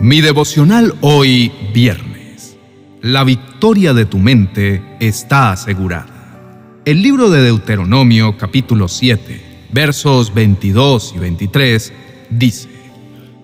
Mi 0.00 0.20
devocional 0.20 0.94
hoy 1.00 1.50
viernes. 1.74 2.56
La 3.02 3.24
victoria 3.24 3.92
de 3.94 4.04
tu 4.04 4.18
mente 4.18 4.80
está 5.00 5.50
asegurada. 5.50 6.80
El 6.84 7.02
libro 7.02 7.30
de 7.30 7.42
Deuteronomio 7.42 8.38
capítulo 8.38 8.86
7, 8.86 9.66
versos 9.72 10.32
22 10.32 11.14
y 11.16 11.18
23 11.18 11.92
dice, 12.30 12.68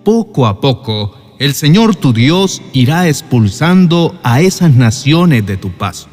Poco 0.05 0.47
a 0.47 0.61
poco 0.61 1.35
el 1.39 1.53
Señor 1.53 1.93
tu 1.97 2.13
Dios 2.13 2.61
irá 2.71 3.09
expulsando 3.09 4.17
a 4.23 4.39
esas 4.39 4.71
naciones 4.71 5.45
de 5.45 5.57
tu 5.57 5.71
paso. 5.71 6.07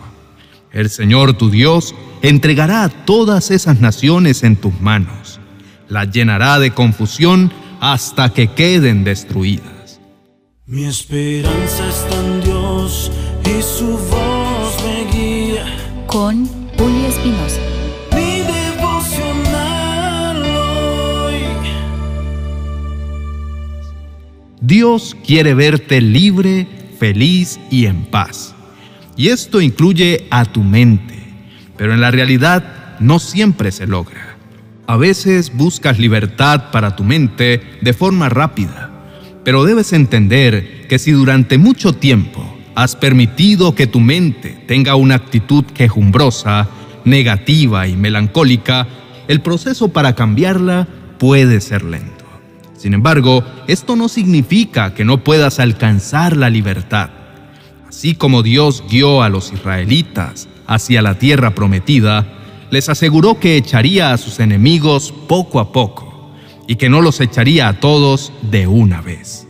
El 0.72 0.90
Señor 0.90 1.34
tu 1.34 1.50
Dios 1.50 1.94
entregará 2.20 2.82
a 2.82 2.88
todas 2.88 3.52
esas 3.52 3.80
naciones 3.80 4.42
en 4.42 4.56
tus 4.56 4.80
manos. 4.80 5.38
Las 5.88 6.10
llenará 6.10 6.58
de 6.58 6.72
confusión 6.72 7.52
hasta 7.80 8.32
que 8.32 8.48
queden 8.48 9.04
destruidas. 9.04 9.81
Mi 10.72 10.86
esperanza 10.86 11.86
está 11.86 12.18
en 12.18 12.40
Dios 12.40 13.12
y 13.44 13.60
su 13.60 13.88
voz 13.88 14.82
me 14.82 15.04
guía. 15.12 15.66
Con 16.06 16.46
Julio 16.78 17.08
Espinosa. 17.08 17.60
Mi 18.14 18.40
devocional 18.40 20.42
hoy. 20.42 21.42
Dios 24.62 25.14
quiere 25.26 25.52
verte 25.52 26.00
libre, 26.00 26.66
feliz 26.98 27.60
y 27.70 27.84
en 27.84 28.06
paz. 28.06 28.54
Y 29.14 29.28
esto 29.28 29.60
incluye 29.60 30.26
a 30.30 30.46
tu 30.46 30.62
mente. 30.62 31.22
Pero 31.76 31.92
en 31.92 32.00
la 32.00 32.10
realidad 32.10 32.96
no 32.98 33.18
siempre 33.18 33.72
se 33.72 33.86
logra. 33.86 34.38
A 34.86 34.96
veces 34.96 35.54
buscas 35.54 35.98
libertad 35.98 36.70
para 36.70 36.96
tu 36.96 37.04
mente 37.04 37.60
de 37.82 37.92
forma 37.92 38.30
rápida 38.30 38.91
pero 39.44 39.64
debes 39.64 39.92
entender 39.92 40.86
que 40.88 40.98
si 40.98 41.10
durante 41.12 41.58
mucho 41.58 41.92
tiempo 41.92 42.44
has 42.74 42.96
permitido 42.96 43.74
que 43.74 43.86
tu 43.86 44.00
mente 44.00 44.50
tenga 44.66 44.94
una 44.94 45.16
actitud 45.16 45.64
quejumbrosa, 45.64 46.68
negativa 47.04 47.88
y 47.88 47.96
melancólica, 47.96 48.86
el 49.28 49.40
proceso 49.40 49.88
para 49.88 50.14
cambiarla 50.14 50.88
puede 51.18 51.60
ser 51.60 51.84
lento. 51.84 52.24
Sin 52.76 52.94
embargo, 52.94 53.44
esto 53.68 53.96
no 53.96 54.08
significa 54.08 54.94
que 54.94 55.04
no 55.04 55.22
puedas 55.22 55.60
alcanzar 55.60 56.36
la 56.36 56.50
libertad. 56.50 57.10
Así 57.88 58.14
como 58.14 58.42
Dios 58.42 58.82
guió 58.88 59.22
a 59.22 59.28
los 59.28 59.52
israelitas 59.52 60.48
hacia 60.66 61.02
la 61.02 61.18
tierra 61.18 61.54
prometida, 61.54 62.26
les 62.70 62.88
aseguró 62.88 63.38
que 63.38 63.56
echaría 63.56 64.12
a 64.12 64.18
sus 64.18 64.40
enemigos 64.40 65.12
poco 65.28 65.60
a 65.60 65.72
poco 65.72 66.11
y 66.66 66.76
que 66.76 66.88
no 66.88 67.00
los 67.00 67.20
echaría 67.20 67.68
a 67.68 67.80
todos 67.80 68.32
de 68.42 68.66
una 68.66 69.00
vez. 69.00 69.46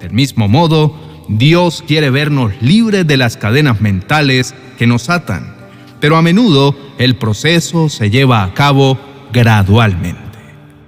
Del 0.00 0.12
mismo 0.12 0.48
modo, 0.48 0.94
Dios 1.28 1.84
quiere 1.86 2.10
vernos 2.10 2.52
libres 2.60 3.06
de 3.06 3.16
las 3.16 3.36
cadenas 3.36 3.80
mentales 3.80 4.54
que 4.78 4.86
nos 4.86 5.10
atan, 5.10 5.54
pero 6.00 6.16
a 6.16 6.22
menudo 6.22 6.74
el 6.98 7.16
proceso 7.16 7.88
se 7.88 8.10
lleva 8.10 8.42
a 8.42 8.54
cabo 8.54 8.98
gradualmente. 9.32 10.20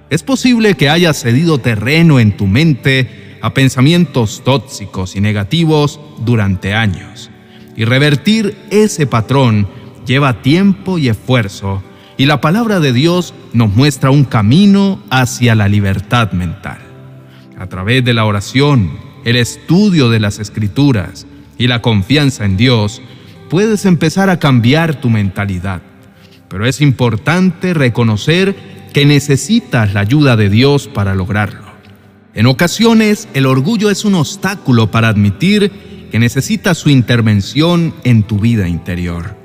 Es 0.09 0.21
posible 0.21 0.75
que 0.75 0.89
hayas 0.89 1.21
cedido 1.21 1.59
terreno 1.59 2.19
en 2.19 2.35
tu 2.35 2.45
mente 2.45 3.37
a 3.41 3.53
pensamientos 3.53 4.41
tóxicos 4.43 5.15
y 5.15 5.21
negativos 5.21 5.99
durante 6.19 6.73
años, 6.73 7.29
y 7.75 7.85
revertir 7.85 8.57
ese 8.69 9.07
patrón 9.07 9.67
lleva 10.05 10.41
tiempo 10.41 10.97
y 10.97 11.09
esfuerzo, 11.09 11.81
y 12.17 12.25
la 12.25 12.41
palabra 12.41 12.79
de 12.79 12.93
Dios 12.93 13.33
nos 13.53 13.73
muestra 13.75 14.11
un 14.11 14.23
camino 14.23 15.01
hacia 15.09 15.55
la 15.55 15.67
libertad 15.67 16.31
mental. 16.31 16.77
A 17.57 17.67
través 17.67 18.03
de 18.05 18.13
la 18.13 18.25
oración, 18.25 18.91
el 19.25 19.35
estudio 19.35 20.09
de 20.09 20.19
las 20.19 20.39
escrituras 20.39 21.25
y 21.57 21.67
la 21.67 21.81
confianza 21.81 22.45
en 22.45 22.57
Dios, 22.57 23.01
puedes 23.49 23.85
empezar 23.85 24.29
a 24.29 24.39
cambiar 24.39 24.99
tu 24.99 25.09
mentalidad. 25.09 25.81
Pero 26.49 26.65
es 26.65 26.81
importante 26.81 27.73
reconocer 27.73 28.55
que 28.93 29.05
necesitas 29.05 29.93
la 29.93 30.01
ayuda 30.01 30.35
de 30.35 30.49
Dios 30.49 30.87
para 30.87 31.15
lograrlo. 31.15 31.73
En 32.35 32.45
ocasiones, 32.47 33.27
el 33.33 33.45
orgullo 33.45 33.89
es 33.89 34.05
un 34.05 34.15
obstáculo 34.15 34.91
para 34.91 35.07
admitir 35.07 35.71
que 36.11 36.19
necesitas 36.19 36.77
su 36.77 36.89
intervención 36.89 37.93
en 38.03 38.23
tu 38.23 38.39
vida 38.39 38.67
interior. 38.67 39.42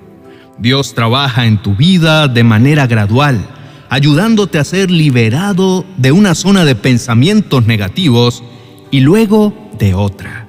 Dios 0.59 0.95
trabaja 0.95 1.47
en 1.47 1.59
tu 1.59 1.77
vida 1.77 2.27
de 2.27 2.43
manera 2.43 2.87
gradual, 2.87 3.47
ayudándote 3.89 4.59
a 4.59 4.65
ser 4.65 4.91
liberado 4.91 5.85
de 5.97 6.13
una 6.13 6.35
zona 6.35 6.65
de 6.65 6.75
pensamientos 6.75 7.67
negativos 7.67 8.43
y 8.91 9.01
luego 9.01 9.71
de 9.79 9.95
otra. 9.95 10.49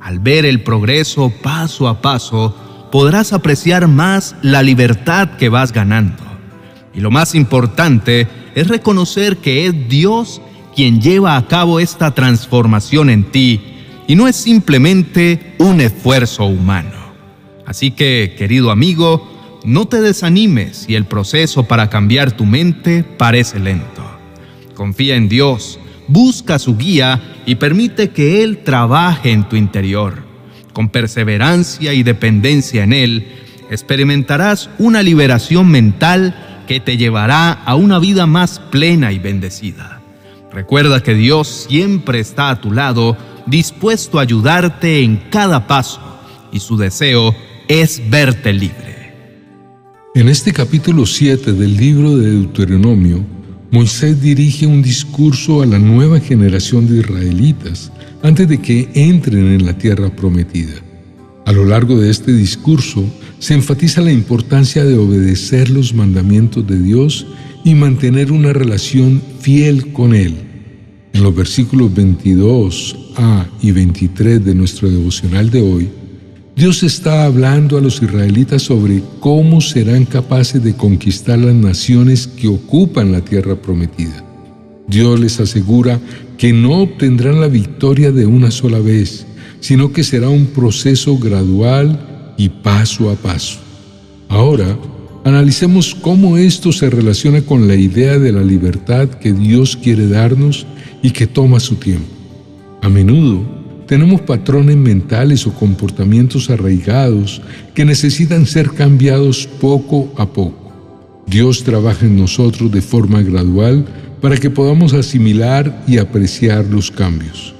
Al 0.00 0.18
ver 0.18 0.44
el 0.44 0.62
progreso 0.62 1.32
paso 1.42 1.88
a 1.88 2.00
paso, 2.02 2.54
podrás 2.92 3.32
apreciar 3.32 3.88
más 3.88 4.36
la 4.42 4.62
libertad 4.62 5.30
que 5.38 5.48
vas 5.48 5.72
ganando. 5.72 6.22
Y 6.94 7.00
lo 7.00 7.10
más 7.10 7.34
importante 7.34 8.28
es 8.54 8.68
reconocer 8.68 9.38
que 9.38 9.66
es 9.66 9.88
Dios 9.88 10.40
quien 10.74 11.00
lleva 11.00 11.36
a 11.36 11.46
cabo 11.46 11.80
esta 11.80 12.14
transformación 12.14 13.10
en 13.10 13.24
ti 13.24 13.60
y 14.06 14.14
no 14.14 14.28
es 14.28 14.36
simplemente 14.36 15.54
un 15.58 15.80
esfuerzo 15.80 16.44
humano. 16.44 16.96
Así 17.66 17.90
que, 17.90 18.34
querido 18.38 18.70
amigo, 18.70 19.37
no 19.64 19.86
te 19.86 20.00
desanimes 20.00 20.86
si 20.86 20.94
el 20.94 21.04
proceso 21.04 21.64
para 21.64 21.90
cambiar 21.90 22.32
tu 22.32 22.46
mente 22.46 23.02
parece 23.02 23.58
lento. 23.58 24.04
Confía 24.74 25.16
en 25.16 25.28
Dios, 25.28 25.78
busca 26.06 26.58
su 26.58 26.76
guía 26.76 27.20
y 27.46 27.56
permite 27.56 28.10
que 28.10 28.42
Él 28.42 28.58
trabaje 28.64 29.32
en 29.32 29.48
tu 29.48 29.56
interior. 29.56 30.22
Con 30.72 30.88
perseverancia 30.88 31.92
y 31.92 32.02
dependencia 32.02 32.84
en 32.84 32.92
Él, 32.92 33.26
experimentarás 33.70 34.70
una 34.78 35.02
liberación 35.02 35.68
mental 35.68 36.62
que 36.68 36.80
te 36.80 36.96
llevará 36.96 37.52
a 37.52 37.74
una 37.74 37.98
vida 37.98 38.26
más 38.26 38.60
plena 38.70 39.10
y 39.12 39.18
bendecida. 39.18 40.00
Recuerda 40.52 41.02
que 41.02 41.14
Dios 41.14 41.66
siempre 41.68 42.20
está 42.20 42.50
a 42.50 42.60
tu 42.60 42.72
lado, 42.72 43.16
dispuesto 43.46 44.18
a 44.18 44.22
ayudarte 44.22 45.02
en 45.02 45.16
cada 45.30 45.66
paso, 45.66 46.00
y 46.52 46.60
su 46.60 46.76
deseo 46.76 47.34
es 47.68 48.08
verte 48.08 48.52
libre. 48.52 48.97
En 50.14 50.26
este 50.28 50.52
capítulo 50.52 51.04
7 51.04 51.52
del 51.52 51.76
libro 51.76 52.16
de 52.16 52.30
Deuteronomio, 52.30 53.24
Moisés 53.70 54.20
dirige 54.20 54.66
un 54.66 54.82
discurso 54.82 55.60
a 55.60 55.66
la 55.66 55.78
nueva 55.78 56.18
generación 56.18 56.88
de 56.88 57.00
israelitas 57.00 57.92
antes 58.22 58.48
de 58.48 58.58
que 58.58 58.88
entren 58.94 59.52
en 59.52 59.66
la 59.66 59.76
tierra 59.76 60.08
prometida. 60.08 60.72
A 61.44 61.52
lo 61.52 61.66
largo 61.66 62.00
de 62.00 62.10
este 62.10 62.32
discurso 62.32 63.04
se 63.38 63.52
enfatiza 63.52 64.00
la 64.00 64.10
importancia 64.10 64.82
de 64.82 64.96
obedecer 64.96 65.68
los 65.68 65.92
mandamientos 65.92 66.66
de 66.66 66.80
Dios 66.80 67.26
y 67.62 67.74
mantener 67.74 68.32
una 68.32 68.54
relación 68.54 69.22
fiel 69.40 69.92
con 69.92 70.14
Él. 70.14 70.34
En 71.12 71.22
los 71.22 71.34
versículos 71.34 71.92
22a 71.92 73.46
y 73.60 73.72
23 73.72 74.42
de 74.42 74.54
nuestro 74.54 74.88
devocional 74.88 75.50
de 75.50 75.60
hoy, 75.60 75.90
Dios 76.58 76.82
está 76.82 77.24
hablando 77.24 77.78
a 77.78 77.80
los 77.80 78.02
israelitas 78.02 78.62
sobre 78.62 79.00
cómo 79.20 79.60
serán 79.60 80.04
capaces 80.04 80.60
de 80.60 80.74
conquistar 80.74 81.38
las 81.38 81.54
naciones 81.54 82.26
que 82.26 82.48
ocupan 82.48 83.12
la 83.12 83.20
tierra 83.20 83.54
prometida. 83.54 84.24
Dios 84.88 85.20
les 85.20 85.38
asegura 85.38 86.00
que 86.36 86.52
no 86.52 86.80
obtendrán 86.80 87.40
la 87.40 87.46
victoria 87.46 88.10
de 88.10 88.26
una 88.26 88.50
sola 88.50 88.80
vez, 88.80 89.24
sino 89.60 89.92
que 89.92 90.02
será 90.02 90.30
un 90.30 90.46
proceso 90.46 91.16
gradual 91.16 92.34
y 92.36 92.48
paso 92.48 93.08
a 93.08 93.14
paso. 93.14 93.60
Ahora, 94.28 94.76
analicemos 95.22 95.94
cómo 95.94 96.38
esto 96.38 96.72
se 96.72 96.90
relaciona 96.90 97.40
con 97.42 97.68
la 97.68 97.76
idea 97.76 98.18
de 98.18 98.32
la 98.32 98.42
libertad 98.42 99.08
que 99.08 99.32
Dios 99.32 99.76
quiere 99.76 100.08
darnos 100.08 100.66
y 101.04 101.12
que 101.12 101.28
toma 101.28 101.60
su 101.60 101.76
tiempo. 101.76 102.12
A 102.82 102.88
menudo, 102.88 103.57
tenemos 103.88 104.20
patrones 104.20 104.76
mentales 104.76 105.46
o 105.46 105.54
comportamientos 105.54 106.50
arraigados 106.50 107.40
que 107.74 107.86
necesitan 107.86 108.46
ser 108.46 108.70
cambiados 108.70 109.48
poco 109.60 110.12
a 110.16 110.26
poco. 110.26 110.70
Dios 111.26 111.64
trabaja 111.64 112.06
en 112.06 112.16
nosotros 112.16 112.70
de 112.70 112.82
forma 112.82 113.22
gradual 113.22 113.86
para 114.20 114.36
que 114.36 114.50
podamos 114.50 114.92
asimilar 114.92 115.84
y 115.86 115.98
apreciar 115.98 116.66
los 116.66 116.90
cambios. 116.90 117.54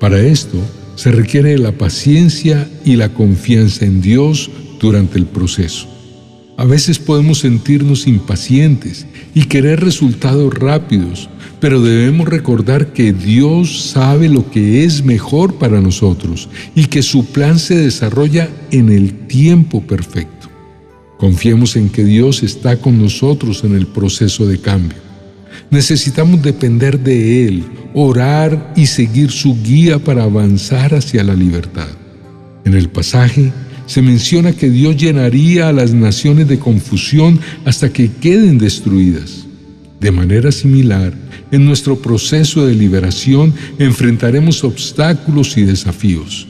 Para 0.00 0.20
esto 0.20 0.58
se 0.96 1.12
requiere 1.12 1.58
la 1.58 1.72
paciencia 1.72 2.68
y 2.84 2.96
la 2.96 3.10
confianza 3.10 3.84
en 3.84 4.00
Dios 4.00 4.50
durante 4.80 5.18
el 5.18 5.26
proceso. 5.26 5.93
A 6.56 6.64
veces 6.64 7.00
podemos 7.00 7.40
sentirnos 7.40 8.06
impacientes 8.06 9.06
y 9.34 9.44
querer 9.44 9.80
resultados 9.80 10.54
rápidos, 10.54 11.28
pero 11.60 11.82
debemos 11.82 12.28
recordar 12.28 12.92
que 12.92 13.12
Dios 13.12 13.90
sabe 13.90 14.28
lo 14.28 14.48
que 14.50 14.84
es 14.84 15.04
mejor 15.04 15.54
para 15.54 15.80
nosotros 15.80 16.48
y 16.76 16.86
que 16.86 17.02
su 17.02 17.26
plan 17.26 17.58
se 17.58 17.76
desarrolla 17.76 18.48
en 18.70 18.90
el 18.92 19.26
tiempo 19.26 19.82
perfecto. 19.82 20.48
Confiemos 21.18 21.74
en 21.74 21.88
que 21.88 22.04
Dios 22.04 22.44
está 22.44 22.76
con 22.76 23.00
nosotros 23.00 23.64
en 23.64 23.74
el 23.74 23.86
proceso 23.86 24.46
de 24.46 24.60
cambio. 24.60 24.98
Necesitamos 25.70 26.42
depender 26.42 27.00
de 27.00 27.48
Él, 27.48 27.64
orar 27.94 28.72
y 28.76 28.86
seguir 28.86 29.32
su 29.32 29.60
guía 29.60 29.98
para 29.98 30.24
avanzar 30.24 30.94
hacia 30.94 31.24
la 31.24 31.34
libertad. 31.34 31.88
En 32.64 32.74
el 32.74 32.88
pasaje 32.90 33.52
se 33.86 34.02
menciona 34.02 34.52
que 34.52 34.70
Dios 34.70 34.96
llenaría 34.96 35.68
a 35.68 35.72
las 35.72 35.92
naciones 35.92 36.48
de 36.48 36.58
confusión 36.58 37.38
hasta 37.64 37.92
que 37.92 38.10
queden 38.10 38.58
destruidas. 38.58 39.46
De 40.00 40.10
manera 40.10 40.52
similar, 40.52 41.14
en 41.50 41.64
nuestro 41.64 41.98
proceso 41.98 42.66
de 42.66 42.74
liberación 42.74 43.54
enfrentaremos 43.78 44.64
obstáculos 44.64 45.56
y 45.56 45.62
desafíos, 45.62 46.46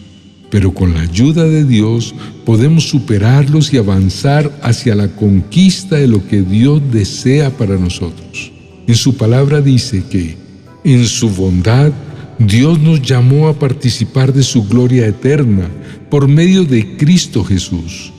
pero 0.51 0.73
con 0.73 0.95
la 0.95 1.01
ayuda 1.01 1.45
de 1.45 1.65
Dios 1.65 2.15
podemos 2.45 2.89
superarlos 2.89 3.73
y 3.73 3.79
avanzar 3.79 4.51
hacia 4.63 4.95
la 4.95 5.09
conquista 5.09 5.97
de 5.97 6.09
lo 6.09 6.27
que 6.27 6.43
Dios 6.43 6.81
desea 6.93 7.51
para 7.51 7.77
nosotros. 7.77 8.53
En 8.87 8.95
su 8.95 9.17
palabra 9.17 9.61
dice 9.61 10.03
que, 10.11 10.37
en 10.85 11.07
su 11.07 11.31
bondad, 11.31 11.93
Dios 12.39 12.81
nos 12.81 13.01
llamó 13.03 13.49
a 13.49 13.59
participar 13.59 14.33
de 14.33 14.43
su 14.43 14.65
gloria 14.65 15.07
eterna 15.07 15.69
por 16.11 16.29
medio 16.29 16.65
de 16.65 16.97
Cristo 16.97 17.45
Jesús. 17.45 18.13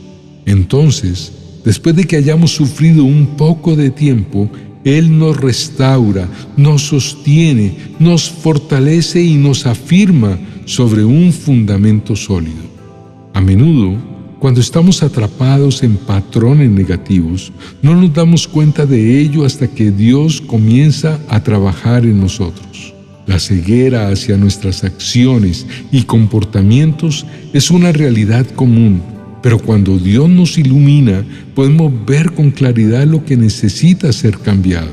Entonces, 0.46 1.32
después 1.64 1.96
de 1.96 2.06
que 2.06 2.16
hayamos 2.16 2.52
sufrido 2.52 3.04
un 3.04 3.36
poco 3.36 3.76
de 3.76 3.90
tiempo, 3.90 4.50
Él 4.84 5.18
nos 5.18 5.38
restaura, 5.38 6.30
nos 6.56 6.84
sostiene, 6.84 7.76
nos 8.00 8.30
fortalece 8.30 9.22
y 9.22 9.36
nos 9.36 9.66
afirma 9.66 10.38
sobre 10.66 11.04
un 11.04 11.34
fundamento 11.34 12.16
sólido. 12.16 12.64
A 13.34 13.42
menudo, 13.42 13.98
cuando 14.40 14.62
estamos 14.62 15.02
atrapados 15.02 15.84
en 15.84 15.98
patrones 15.98 16.70
negativos, 16.70 17.52
no 17.82 17.96
nos 17.96 18.14
damos 18.14 18.48
cuenta 18.48 18.86
de 18.86 19.20
ello 19.20 19.44
hasta 19.44 19.68
que 19.68 19.92
Dios 19.92 20.40
comienza 20.40 21.20
a 21.30 21.42
trabajar 21.44 22.06
en 22.06 22.22
nosotros. 22.22 22.75
La 23.28 23.40
ceguera 23.40 24.10
hacia 24.10 24.38
nuestras 24.38 24.84
acciones 24.84 25.66
y 25.92 26.04
comportamientos 26.04 27.26
es 27.54 27.72
una 27.72 27.92
realidad 27.92 28.46
común, 28.46 29.02
pero 29.42 29.58
cuando 29.58 29.98
Dios 29.98 30.30
nos 30.30 30.58
ilumina 30.58 31.26
podemos 31.56 31.92
ver 32.06 32.32
con 32.34 32.52
claridad 32.52 33.06
lo 33.06 33.26
que 33.26 33.36
necesita 33.36 34.14
ser 34.14 34.38
cambiado. 34.38 34.90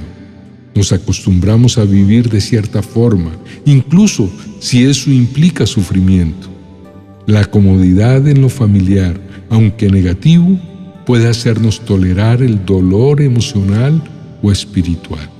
Nos 0.74 0.92
acostumbramos 0.92 1.76
a 1.76 1.84
vivir 1.84 2.30
de 2.30 2.40
cierta 2.40 2.82
forma, 2.82 3.30
incluso 3.66 4.30
si 4.60 4.84
eso 4.84 5.10
implica 5.10 5.66
sufrimiento. 5.66 6.48
La 7.26 7.44
comodidad 7.44 8.26
en 8.26 8.40
lo 8.40 8.48
familiar, 8.48 9.20
aunque 9.50 9.90
negativo, 9.90 10.58
puede 11.04 11.28
hacernos 11.28 11.80
tolerar 11.84 12.42
el 12.42 12.64
dolor 12.64 13.20
emocional 13.20 14.02
o 14.42 14.50
espiritual. 14.50 15.31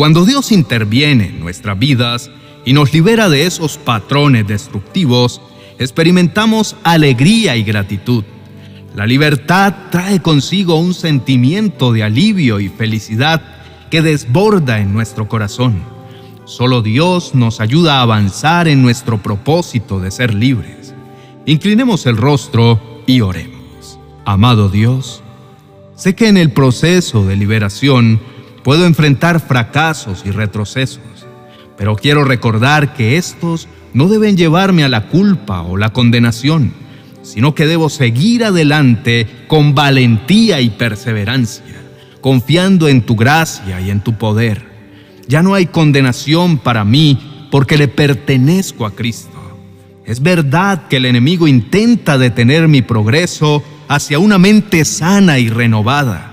Cuando 0.00 0.24
Dios 0.24 0.50
interviene 0.50 1.26
en 1.26 1.40
nuestras 1.40 1.78
vidas 1.78 2.30
y 2.64 2.72
nos 2.72 2.94
libera 2.94 3.28
de 3.28 3.44
esos 3.44 3.76
patrones 3.76 4.46
destructivos, 4.46 5.42
experimentamos 5.78 6.74
alegría 6.84 7.54
y 7.56 7.64
gratitud. 7.64 8.24
La 8.96 9.06
libertad 9.06 9.74
trae 9.90 10.22
consigo 10.22 10.76
un 10.76 10.94
sentimiento 10.94 11.92
de 11.92 12.02
alivio 12.02 12.60
y 12.60 12.70
felicidad 12.70 13.42
que 13.90 14.00
desborda 14.00 14.80
en 14.80 14.94
nuestro 14.94 15.28
corazón. 15.28 15.82
Solo 16.46 16.80
Dios 16.80 17.34
nos 17.34 17.60
ayuda 17.60 17.98
a 17.98 18.02
avanzar 18.02 18.68
en 18.68 18.80
nuestro 18.80 19.18
propósito 19.18 20.00
de 20.00 20.10
ser 20.10 20.32
libres. 20.32 20.94
Inclinemos 21.44 22.06
el 22.06 22.16
rostro 22.16 23.02
y 23.06 23.20
oremos. 23.20 23.98
Amado 24.24 24.70
Dios, 24.70 25.22
sé 25.94 26.14
que 26.14 26.28
en 26.28 26.38
el 26.38 26.52
proceso 26.52 27.26
de 27.26 27.36
liberación 27.36 28.18
Puedo 28.62 28.84
enfrentar 28.84 29.40
fracasos 29.40 30.22
y 30.26 30.30
retrocesos, 30.30 31.00
pero 31.78 31.96
quiero 31.96 32.24
recordar 32.24 32.92
que 32.92 33.16
estos 33.16 33.68
no 33.94 34.08
deben 34.08 34.36
llevarme 34.36 34.84
a 34.84 34.88
la 34.88 35.08
culpa 35.08 35.62
o 35.62 35.78
la 35.78 35.94
condenación, 35.94 36.72
sino 37.22 37.54
que 37.54 37.66
debo 37.66 37.88
seguir 37.88 38.44
adelante 38.44 39.26
con 39.48 39.74
valentía 39.74 40.60
y 40.60 40.68
perseverancia, 40.68 41.74
confiando 42.20 42.88
en 42.88 43.00
tu 43.00 43.16
gracia 43.16 43.80
y 43.80 43.90
en 43.90 44.00
tu 44.00 44.18
poder. 44.18 44.68
Ya 45.26 45.42
no 45.42 45.54
hay 45.54 45.66
condenación 45.66 46.58
para 46.58 46.84
mí 46.84 47.48
porque 47.50 47.78
le 47.78 47.88
pertenezco 47.88 48.84
a 48.84 48.94
Cristo. 48.94 49.30
Es 50.04 50.20
verdad 50.20 50.86
que 50.88 50.96
el 50.96 51.06
enemigo 51.06 51.48
intenta 51.48 52.18
detener 52.18 52.68
mi 52.68 52.82
progreso 52.82 53.62
hacia 53.88 54.18
una 54.18 54.38
mente 54.38 54.84
sana 54.84 55.38
y 55.38 55.48
renovada 55.48 56.29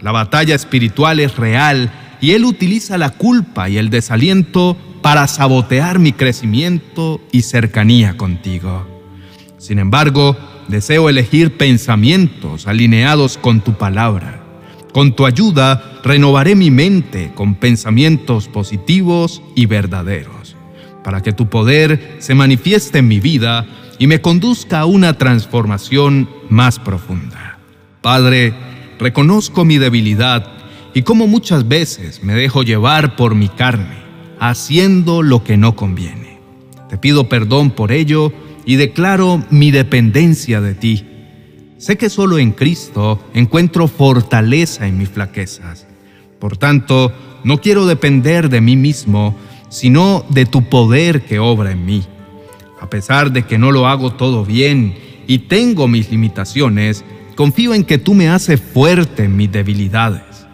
la 0.00 0.12
batalla 0.12 0.54
espiritual 0.54 1.20
es 1.20 1.36
real 1.36 1.90
y 2.20 2.32
Él 2.32 2.44
utiliza 2.44 2.98
la 2.98 3.10
culpa 3.10 3.68
y 3.68 3.78
el 3.78 3.90
desaliento 3.90 4.76
para 5.02 5.26
sabotear 5.26 5.98
mi 5.98 6.12
crecimiento 6.12 7.20
y 7.32 7.42
cercanía 7.42 8.16
contigo. 8.16 8.86
Sin 9.58 9.78
embargo, 9.78 10.36
deseo 10.68 11.08
elegir 11.08 11.56
pensamientos 11.56 12.66
alineados 12.66 13.38
con 13.38 13.60
tu 13.60 13.74
palabra. 13.74 14.42
Con 14.92 15.14
tu 15.14 15.26
ayuda 15.26 16.00
renovaré 16.02 16.54
mi 16.54 16.70
mente 16.70 17.32
con 17.34 17.54
pensamientos 17.54 18.48
positivos 18.48 19.42
y 19.54 19.66
verdaderos, 19.66 20.56
para 21.04 21.22
que 21.22 21.32
tu 21.32 21.48
poder 21.48 22.16
se 22.18 22.34
manifieste 22.34 22.98
en 22.98 23.08
mi 23.08 23.20
vida 23.20 23.66
y 23.98 24.06
me 24.06 24.20
conduzca 24.20 24.80
a 24.80 24.86
una 24.86 25.14
transformación 25.14 26.28
más 26.48 26.78
profunda. 26.78 27.58
Padre, 28.00 28.54
reconozco 29.00 29.64
mi 29.64 29.78
debilidad 29.78 30.46
y 30.94 31.02
cómo 31.02 31.26
muchas 31.26 31.66
veces 31.66 32.22
me 32.22 32.34
dejo 32.34 32.62
llevar 32.62 33.16
por 33.16 33.34
mi 33.34 33.48
carne, 33.48 33.98
haciendo 34.38 35.22
lo 35.22 35.42
que 35.42 35.56
no 35.56 35.74
conviene. 35.74 36.38
Te 36.88 36.98
pido 36.98 37.28
perdón 37.28 37.70
por 37.70 37.92
ello 37.92 38.32
y 38.64 38.76
declaro 38.76 39.42
mi 39.50 39.70
dependencia 39.70 40.60
de 40.60 40.74
ti. 40.74 41.06
Sé 41.78 41.96
que 41.96 42.10
solo 42.10 42.38
en 42.38 42.52
Cristo 42.52 43.18
encuentro 43.32 43.88
fortaleza 43.88 44.86
en 44.86 44.98
mis 44.98 45.08
flaquezas. 45.08 45.86
Por 46.38 46.56
tanto, 46.56 47.12
no 47.42 47.60
quiero 47.60 47.86
depender 47.86 48.50
de 48.50 48.60
mí 48.60 48.76
mismo, 48.76 49.34
sino 49.70 50.26
de 50.28 50.44
tu 50.44 50.68
poder 50.68 51.22
que 51.22 51.38
obra 51.38 51.70
en 51.70 51.86
mí. 51.86 52.04
A 52.80 52.90
pesar 52.90 53.32
de 53.32 53.44
que 53.44 53.56
no 53.56 53.72
lo 53.72 53.86
hago 53.86 54.12
todo 54.12 54.44
bien 54.44 54.94
y 55.26 55.38
tengo 55.38 55.88
mis 55.88 56.10
limitaciones, 56.10 57.04
Confío 57.40 57.72
en 57.72 57.84
que 57.84 57.96
tú 57.96 58.12
me 58.12 58.28
haces 58.28 58.60
fuerte 58.60 59.24
en 59.24 59.34
mis 59.34 59.50
debilidades. 59.50 60.46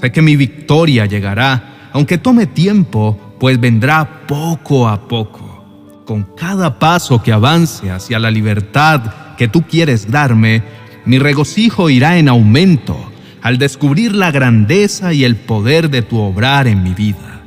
Sé 0.00 0.10
que 0.10 0.22
mi 0.22 0.36
victoria 0.36 1.04
llegará, 1.04 1.90
aunque 1.92 2.16
tome 2.16 2.46
tiempo, 2.46 3.34
pues 3.38 3.60
vendrá 3.60 4.26
poco 4.26 4.88
a 4.88 5.06
poco. 5.06 6.02
Con 6.06 6.22
cada 6.34 6.78
paso 6.78 7.22
que 7.22 7.30
avance 7.30 7.90
hacia 7.90 8.18
la 8.18 8.30
libertad 8.30 9.36
que 9.36 9.48
tú 9.48 9.66
quieres 9.68 10.10
darme, 10.10 10.62
mi 11.04 11.18
regocijo 11.18 11.90
irá 11.90 12.16
en 12.16 12.30
aumento 12.30 12.96
al 13.42 13.58
descubrir 13.58 14.14
la 14.14 14.30
grandeza 14.30 15.12
y 15.12 15.24
el 15.24 15.36
poder 15.36 15.90
de 15.90 16.00
tu 16.00 16.18
obrar 16.18 16.66
en 16.66 16.82
mi 16.82 16.94
vida. 16.94 17.42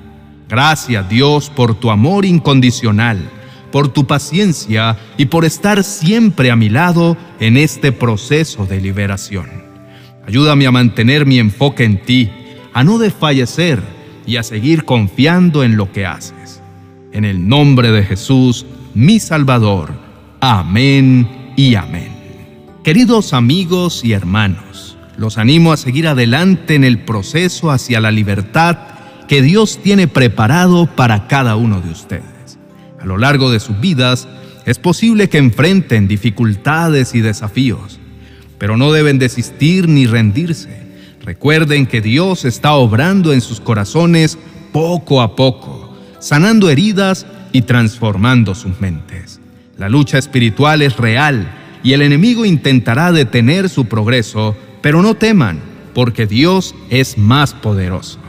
Gracias 0.47 1.09
Dios 1.09 1.49
por 1.49 1.73
tu 1.73 1.89
amor 1.89 2.25
incondicional 2.25 3.17
por 3.73 3.87
tu 3.89 4.05
paciencia 4.05 4.99
y 5.17 5.25
por 5.25 5.45
estar 5.45 5.83
siempre 5.83 6.51
a 6.51 6.55
mi 6.55 6.69
lado 6.69 7.17
en 7.39 7.57
este 7.57 7.91
proceso 7.91 8.67
de 8.67 8.79
liberación. 8.79 9.47
Ayúdame 10.27 10.67
a 10.67 10.71
mantener 10.71 11.25
mi 11.25 11.39
enfoque 11.39 11.83
en 11.83 11.97
ti, 11.97 12.29
a 12.71 12.83
no 12.83 12.99
desfallecer 12.99 13.81
y 14.27 14.35
a 14.35 14.43
seguir 14.43 14.85
confiando 14.85 15.63
en 15.63 15.75
lo 15.75 15.91
que 15.91 16.05
haces. 16.05 16.61
En 17.13 17.25
el 17.25 17.47
nombre 17.47 17.91
de 17.91 18.03
Jesús, 18.03 18.67
mi 18.93 19.19
Salvador. 19.19 19.91
Amén 20.39 21.27
y 21.55 21.73
amén. 21.73 22.11
Queridos 22.83 23.33
amigos 23.33 24.05
y 24.05 24.13
hermanos, 24.13 24.97
los 25.17 25.39
animo 25.39 25.73
a 25.73 25.77
seguir 25.77 26.07
adelante 26.07 26.75
en 26.75 26.83
el 26.83 26.99
proceso 26.99 27.71
hacia 27.71 27.99
la 27.99 28.11
libertad 28.11 28.77
que 29.27 29.41
Dios 29.41 29.79
tiene 29.81 30.07
preparado 30.07 30.85
para 30.85 31.27
cada 31.27 31.55
uno 31.55 31.81
de 31.81 31.89
ustedes 31.89 32.32
a 33.03 33.05
lo 33.05 33.17
largo 33.17 33.51
de 33.51 33.59
sus 33.59 33.79
vidas, 33.81 34.29
es 34.65 34.79
posible 34.79 35.27
que 35.27 35.37
enfrenten 35.37 36.07
dificultades 36.07 37.13
y 37.15 37.19
desafíos, 37.19 37.99
pero 38.57 38.77
no 38.77 38.93
deben 38.93 39.19
desistir 39.19 39.89
ni 39.89 40.07
rendirse. 40.07 40.83
Recuerden 41.21 41.85
que 41.85 41.99
Dios 41.99 42.45
está 42.45 42.73
obrando 42.75 43.33
en 43.33 43.41
sus 43.41 43.59
corazones 43.59 44.39
poco 44.71 45.21
a 45.21 45.35
poco, 45.35 45.93
sanando 46.19 46.69
heridas 46.69 47.27
y 47.51 47.63
transformando 47.63 48.55
sus 48.55 48.79
mentes. 48.79 49.41
La 49.77 49.89
lucha 49.89 50.17
espiritual 50.17 50.81
es 50.81 50.95
real 50.95 51.51
y 51.83 51.91
el 51.91 52.03
enemigo 52.03 52.45
intentará 52.45 53.11
detener 53.11 53.67
su 53.67 53.85
progreso, 53.85 54.55
pero 54.81 55.01
no 55.01 55.15
teman, 55.15 55.59
porque 55.93 56.25
Dios 56.25 56.73
es 56.89 57.17
más 57.17 57.53
poderoso. 57.53 58.19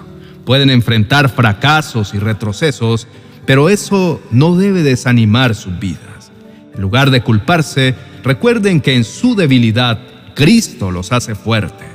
Pueden 0.45 0.69
enfrentar 0.71 1.28
fracasos 1.28 2.12
y 2.12 2.19
retrocesos, 2.19 3.07
pero 3.47 3.69
eso 3.69 4.21
no 4.31 4.57
debe 4.57 4.83
desanimar 4.83 5.55
sus 5.55 5.79
vidas. 5.79 6.33
En 6.75 6.83
lugar 6.83 7.11
de 7.11 7.23
culparse, 7.23 7.95
recuerden 8.23 8.81
que 8.81 8.95
en 8.95 9.05
su 9.05 9.35
debilidad 9.35 9.99
Cristo 10.35 10.91
los 10.91 11.13
hace 11.13 11.35
fuertes. 11.35 11.89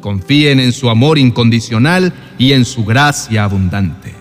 Confíen 0.00 0.60
en 0.60 0.72
su 0.72 0.90
amor 0.90 1.18
incondicional 1.18 2.12
y 2.38 2.52
en 2.52 2.64
su 2.64 2.84
gracia 2.84 3.44
abundante. 3.44 4.14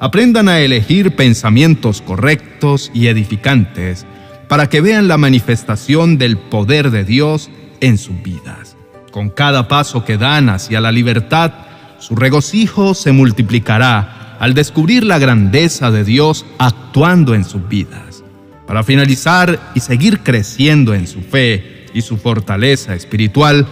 Aprendan 0.00 0.48
a 0.48 0.60
elegir 0.60 1.16
pensamientos 1.16 2.02
correctos 2.02 2.90
y 2.94 3.08
edificantes 3.08 4.06
para 4.48 4.68
que 4.68 4.80
vean 4.80 5.08
la 5.08 5.18
manifestación 5.18 6.18
del 6.18 6.38
poder 6.38 6.90
de 6.90 7.04
Dios 7.04 7.50
en 7.80 7.98
sus 7.98 8.22
vidas. 8.22 8.76
Con 9.10 9.30
cada 9.30 9.68
paso 9.68 10.04
que 10.04 10.16
dan 10.16 10.48
hacia 10.48 10.80
la 10.80 10.92
libertad, 10.92 11.52
su 11.98 12.14
regocijo 12.14 12.94
se 12.94 13.12
multiplicará 13.12 14.17
al 14.38 14.54
descubrir 14.54 15.04
la 15.04 15.18
grandeza 15.18 15.90
de 15.90 16.04
Dios 16.04 16.46
actuando 16.58 17.34
en 17.34 17.44
sus 17.44 17.68
vidas. 17.68 18.22
Para 18.66 18.84
finalizar 18.84 19.72
y 19.74 19.80
seguir 19.80 20.20
creciendo 20.20 20.94
en 20.94 21.06
su 21.06 21.22
fe 21.22 21.86
y 21.94 22.02
su 22.02 22.16
fortaleza 22.18 22.94
espiritual, 22.94 23.66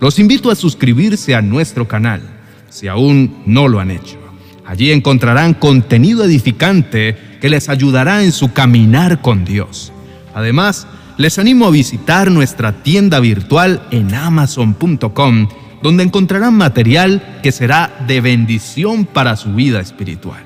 los 0.00 0.18
invito 0.18 0.50
a 0.50 0.56
suscribirse 0.56 1.34
a 1.34 1.42
nuestro 1.42 1.86
canal, 1.86 2.22
si 2.68 2.88
aún 2.88 3.42
no 3.46 3.68
lo 3.68 3.80
han 3.80 3.90
hecho. 3.90 4.18
Allí 4.66 4.92
encontrarán 4.92 5.54
contenido 5.54 6.24
edificante 6.24 7.16
que 7.40 7.48
les 7.48 7.68
ayudará 7.68 8.22
en 8.22 8.32
su 8.32 8.52
caminar 8.52 9.20
con 9.20 9.44
Dios. 9.44 9.92
Además, 10.34 10.86
les 11.16 11.38
animo 11.38 11.66
a 11.66 11.70
visitar 11.70 12.30
nuestra 12.30 12.82
tienda 12.82 13.20
virtual 13.20 13.82
en 13.90 14.14
amazon.com, 14.14 15.48
donde 15.82 16.04
encontrarán 16.04 16.54
material 16.54 17.40
que 17.42 17.52
será 17.52 18.04
de 18.06 18.20
bendición 18.20 19.04
para 19.04 19.36
su 19.36 19.54
vida 19.54 19.80
espiritual. 19.80 20.44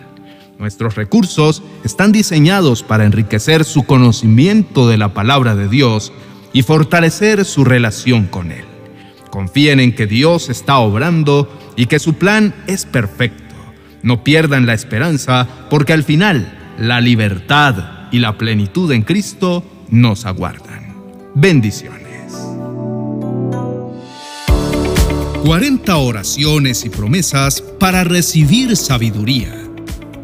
Nuestros 0.59 0.95
recursos 0.95 1.63
están 1.85 2.13
diseñados 2.13 2.83
para 2.83 3.05
enriquecer 3.05 3.65
su 3.65 3.85
conocimiento 3.85 4.89
de 4.89 4.97
la 4.97 5.13
palabra 5.13 5.57
de 5.57 5.69
Dios 5.69 6.13
y 6.53 6.63
fortalecer 6.63 7.45
su 7.45 7.65
relación 7.65 8.27
con 8.27 8.53
Él. 8.53 8.65
Confíen 9.31 9.81
en 9.81 9.95
que 9.95 10.07
Dios 10.07 10.49
está 10.49 10.79
obrando 10.79 11.51
y 11.77 11.87
que 11.87 11.99
su 11.99 12.15
plan 12.15 12.55
es 12.69 12.87
perfecto. 12.87 13.43
No 14.03 14.23
pierdan 14.23 14.65
la 14.65 14.75
esperanza 14.75 15.49
porque 15.71 15.93
al 15.93 16.05
final 16.05 16.57
la 16.79 17.01
libertad 17.01 18.09
y 18.13 18.21
la 18.21 18.39
plenitud 18.39 18.93
en 18.93 19.03
Cristo 19.03 19.65
nos 19.91 20.25
aguardan. 20.25 20.95
Bendiciones. 21.35 22.04
40 25.45 25.99
oraciones 25.99 26.87
y 26.87 26.89
promesas 26.89 27.61
para 27.79 28.03
recibir 28.03 28.75
sabiduría. 28.79 29.55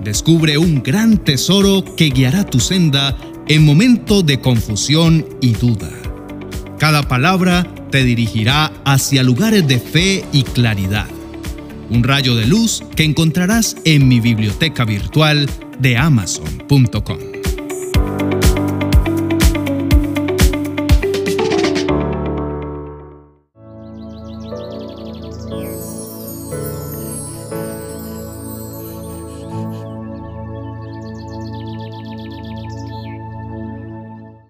Descubre 0.02 0.56
un 0.56 0.82
gran 0.82 1.18
tesoro 1.18 1.84
que 1.94 2.08
guiará 2.08 2.46
tu 2.46 2.58
senda 2.58 3.18
en 3.46 3.62
momento 3.62 4.22
de 4.22 4.40
confusión 4.40 5.26
y 5.42 5.52
duda. 5.52 5.90
Cada 6.78 7.02
palabra 7.02 7.66
te 7.90 8.02
dirigirá 8.02 8.72
hacia 8.86 9.22
lugares 9.22 9.68
de 9.68 9.78
fe 9.78 10.24
y 10.32 10.42
claridad. 10.42 11.08
Un 11.90 12.02
rayo 12.02 12.34
de 12.34 12.46
luz 12.46 12.82
que 12.96 13.04
encontrarás 13.04 13.76
en 13.84 14.08
mi 14.08 14.20
biblioteca 14.20 14.86
virtual 14.86 15.50
de 15.80 15.98
amazon.com. 15.98 17.39